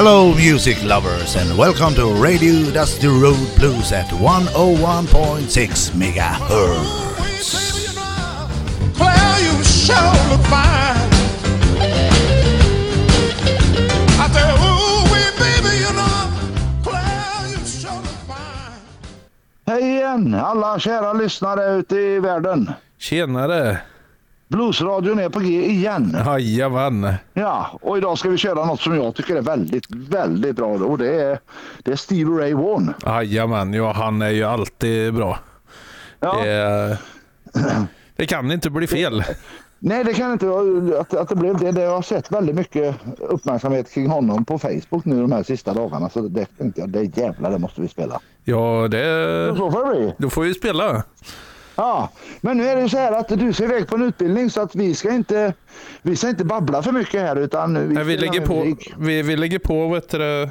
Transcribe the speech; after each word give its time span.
Hello, 0.00 0.32
music 0.32 0.78
lovers, 0.84 1.34
and 1.34 1.58
welcome 1.58 1.92
to 1.96 2.06
Radio 2.22 2.70
Dusty 2.70 3.08
Road 3.08 3.48
Blues 3.56 3.90
at 3.90 4.06
101.6 4.06 5.90
megahertz. 5.98 7.18
Claire, 8.94 9.38
you 9.42 9.64
sure 9.64 10.14
look 10.30 10.46
fine. 10.46 11.10
I 14.22 14.26
say, 14.30 14.46
ooh, 14.54 15.02
wee, 15.10 15.30
baby, 15.34 15.74
you 15.82 15.92
know, 15.98 16.30
Claire, 16.84 17.48
you 17.50 17.66
sure 17.66 17.98
look 17.98 18.22
fine. 18.30 18.78
Hej 19.66 19.82
igen 19.82 20.34
alla 20.34 20.78
kära 20.78 21.12
lyssnare 21.12 21.76
ute 21.76 21.96
i 21.96 22.20
världen. 22.20 22.72
Tjenare! 22.98 23.78
Bluesradion 24.48 25.18
är 25.18 25.28
på 25.28 25.40
G 25.40 25.66
igen. 25.66 26.16
Jajamän! 26.26 27.14
Ja, 27.34 27.78
och 27.82 27.98
idag 27.98 28.18
ska 28.18 28.28
vi 28.28 28.36
köra 28.36 28.64
något 28.64 28.80
som 28.80 28.96
jag 28.96 29.14
tycker 29.14 29.36
är 29.36 29.42
väldigt, 29.42 29.86
väldigt 29.90 30.56
bra 30.56 30.66
och 30.66 30.98
det 30.98 31.22
är, 31.22 31.38
det 31.84 31.92
är 31.92 31.96
Stevie 31.96 32.38
Ray 32.40 32.54
Vaughan. 32.54 32.94
Jajamän, 33.06 33.74
ja 33.74 33.92
han 33.92 34.22
är 34.22 34.30
ju 34.30 34.44
alltid 34.44 35.14
bra. 35.14 35.38
Ja, 36.20 36.40
Det, 36.44 36.98
det 38.16 38.26
kan 38.26 38.52
inte 38.52 38.70
bli 38.70 38.86
fel. 38.86 39.24
Nej, 39.78 40.04
det 40.04 40.14
kan 40.14 40.32
inte 40.32 40.46
att, 41.00 41.14
att 41.14 41.28
det 41.28 41.36
blev 41.36 41.58
det. 41.58 41.72
det. 41.72 41.80
Jag 41.82 41.90
har 41.94 42.02
sett 42.02 42.32
väldigt 42.32 42.54
mycket 42.54 42.96
uppmärksamhet 43.18 43.90
kring 43.94 44.06
honom 44.08 44.44
på 44.44 44.58
Facebook 44.58 45.04
nu 45.04 45.20
de 45.20 45.32
här 45.32 45.42
sista 45.42 45.74
dagarna 45.74 46.08
så 46.08 46.20
det 46.20 46.46
tänkte 46.58 46.80
jag, 46.80 46.90
det 46.90 47.16
jävlar 47.16 47.50
det 47.50 47.58
måste 47.58 47.80
vi 47.80 47.88
spela. 47.88 48.20
Ja, 48.44 48.88
det... 48.90 49.54
Så 49.56 49.70
får 49.70 49.86
det 49.86 50.00
bli. 50.00 50.14
Då 50.18 50.30
får 50.30 50.42
vi 50.42 50.54
spela. 50.54 51.02
Ja, 51.80 52.08
men 52.40 52.56
nu 52.56 52.68
är 52.68 52.76
det 52.76 52.82
ju 52.82 52.88
så 52.88 52.96
här 52.98 53.12
att 53.12 53.28
du 53.28 53.52
ska 53.52 53.64
iväg 53.64 53.88
på 53.88 53.94
en 53.96 54.02
utbildning 54.02 54.50
så 54.50 54.60
att 54.60 54.74
vi 54.74 54.94
ska 54.94 55.10
inte, 55.12 55.52
vi 56.02 56.16
ska 56.16 56.28
inte 56.28 56.44
babbla 56.44 56.82
för 56.82 56.92
mycket 56.92 57.20
här 57.20 57.36
utan 57.36 57.88
vi, 57.88 57.94
Nej, 57.94 58.04
vi, 58.04 58.16
lägger 58.16 58.46
på, 58.46 58.54
musik. 58.64 58.92
vi, 58.98 59.22
vi 59.22 59.36
lägger 59.36 59.58
på 59.58 59.88
vet 59.88 60.08
du, 60.08 60.48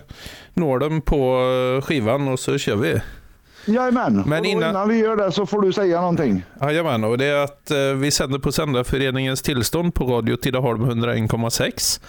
nålen 0.53 1.01
på 1.01 1.41
skivan 1.85 2.27
och 2.27 2.39
så 2.39 2.57
kör 2.57 2.75
vi. 2.75 3.01
Jajamän, 3.65 4.23
Men 4.27 4.45
innan... 4.45 4.45
innan- 4.45 4.69
innan 4.69 4.89
vi 4.89 4.97
gör 4.97 5.15
det 5.15 5.31
så 5.31 5.45
får 5.45 5.61
du 5.61 5.73
säga 5.73 6.01
någonting. 6.01 6.43
Jajamän, 6.61 7.03
och 7.03 7.17
det 7.17 7.25
är 7.25 7.43
att 7.43 7.71
eh, 7.71 7.77
vi 7.77 8.11
sänder 8.11 8.39
på 8.39 8.51
Sändarföreningens 8.51 9.41
tillstånd 9.41 9.93
på 9.93 10.05
Radio 10.05 10.35
Tidaholm 10.35 10.85
101,6. 10.85 12.01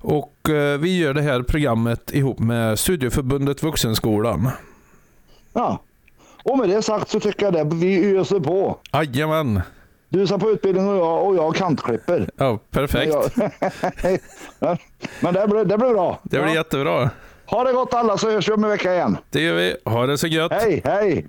Och 0.00 0.50
eh, 0.50 0.78
vi 0.78 0.98
gör 0.98 1.14
det 1.14 1.22
här 1.22 1.42
programmet 1.42 2.10
ihop 2.14 2.38
med 2.38 2.78
Studieförbundet 2.78 3.62
Vuxenskolan. 3.62 4.48
Ja. 5.52 5.82
Och 6.44 6.58
med 6.58 6.68
det 6.68 6.82
sagt 6.82 7.08
så 7.10 7.20
tycker 7.20 7.44
jag 7.44 7.52
det 7.52 7.76
vi 7.76 8.16
öser 8.16 8.40
på. 8.40 8.78
Jajamän! 8.92 9.60
Du 10.08 10.26
ska 10.26 10.38
på 10.38 10.50
utbildning 10.50 10.88
och 10.88 10.96
jag, 10.96 11.26
och 11.26 11.36
jag 11.36 11.54
kantklipper. 11.54 12.30
Ja, 12.36 12.58
perfekt. 12.70 13.36
Men 15.20 15.34
det 15.34 15.48
blir, 15.48 15.64
det 15.64 15.78
blir 15.78 15.90
bra. 15.90 16.20
Det 16.22 16.38
blir 16.38 16.48
ja. 16.48 16.54
jättebra. 16.54 17.10
Ha 17.46 17.64
det 17.64 17.72
gott 17.72 17.94
alla 17.94 18.18
så 18.18 18.30
hörs 18.30 18.48
vi 18.48 18.52
om 18.52 18.64
en 18.64 18.70
vecka 18.70 18.94
igen. 18.94 19.16
Det 19.30 19.40
gör 19.40 19.54
vi. 19.54 19.76
Ha 19.84 20.06
det 20.06 20.18
så 20.18 20.26
gött. 20.26 20.52
Hej, 20.52 20.82
hej! 20.84 21.26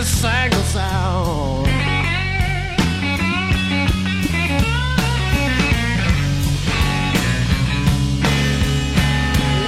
A 0.00 0.02
single 0.02 0.62
sound. 0.62 1.66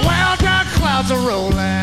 Well, 0.03 0.35
dark 0.37 0.67
clouds 0.69 1.11
are 1.11 1.19
rolling. 1.19 1.82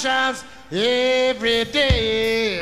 Sun 0.00 0.34
shines 0.34 0.44
every 0.72 1.64
day. 1.64 2.60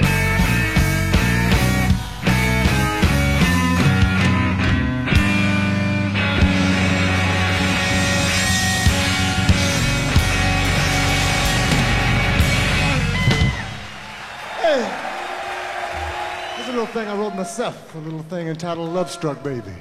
Here's 16.56 16.68
a 16.68 16.72
little 16.72 16.86
thing 16.86 17.08
I 17.08 17.16
wrote 17.16 17.34
myself, 17.34 17.94
a 17.94 17.98
little 17.98 18.22
thing 18.24 18.48
entitled 18.48 18.92
Love 18.92 19.10
Struck 19.10 19.42
Baby. 19.44 19.74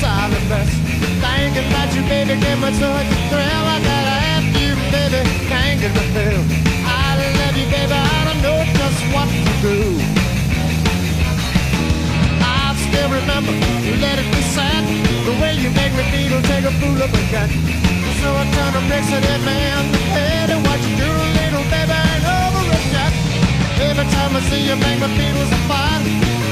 Mess. 0.00 0.70
Thinking 1.20 1.68
about 1.68 1.90
you, 1.94 2.02
baby, 2.08 2.34
give 2.40 2.58
me 2.60 2.70
such 2.80 3.08
a 3.08 3.16
thrill. 3.28 3.64
I 3.74 3.78
gotta 3.82 4.16
have 4.28 4.46
you, 4.56 4.72
baby, 4.92 5.20
can't 5.48 5.80
get 5.80 5.92
my 5.94 6.04
fill. 6.14 6.42
I 6.86 7.18
love 7.38 7.56
you, 7.56 7.66
baby, 7.68 7.92
I 7.92 8.18
don't 8.26 8.40
know 8.42 8.58
just 8.78 9.00
what 9.12 9.28
to 9.28 9.52
do. 9.60 9.78
I 12.40 12.74
still 12.88 13.08
remember, 13.10 13.52
let 14.00 14.16
it 14.18 14.28
be 14.32 14.42
said, 14.54 14.82
the 15.26 15.34
way 15.40 15.54
you 15.60 15.70
make 15.70 15.92
me 15.98 16.04
feel, 16.12 16.40
take 16.42 16.64
a 16.64 16.72
fool 16.80 17.00
of 17.02 17.10
a 17.12 17.22
gun. 17.32 17.50
So 18.20 18.28
I 18.32 18.44
turn 18.54 18.72
to 18.76 18.82
mix 18.88 19.04
it 19.10 19.24
in, 19.24 19.40
the 19.44 19.54
head 20.16 20.50
and 20.50 20.62
what 20.66 20.78
you 20.86 20.94
do, 20.96 21.10
little 21.38 21.66
baby, 21.72 21.96
ain't 21.96 22.26
over 22.26 22.64
it 22.76 22.84
yet. 22.96 23.12
Every 23.88 24.06
time 24.14 24.36
I 24.36 24.40
see 24.48 24.62
you 24.68 24.76
make 24.76 25.00
me 25.00 25.08
feel 25.18 25.36
so 25.50 25.58
fine 25.66 26.04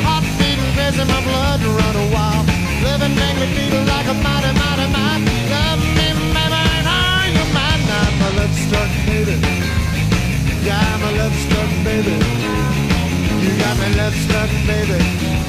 Heart 0.03 0.25
beating 0.39 0.73
crazy, 0.75 1.05
my 1.07 1.21
blood 1.23 1.63
run 1.63 2.13
wild 2.13 2.60
Living 2.83 3.15
me 3.15 3.29
feel 3.55 3.83
like 3.85 4.07
a 4.07 4.15
mighty, 4.15 4.53
mighty 4.61 4.87
Love 5.55 5.83
me, 5.97 6.07
baby, 6.37 6.61
you? 7.37 7.81
Now 7.91 8.09
my 8.21 8.31
love 8.39 8.55
struck, 8.65 8.91
baby. 9.07 9.37
Yeah, 10.65 10.99
love 11.21 11.37
struck, 11.45 11.71
baby. 11.85 12.17
You 13.45 13.53
got 13.59 13.77
me 13.81 13.89
love 13.97 14.15
baby 14.67 15.40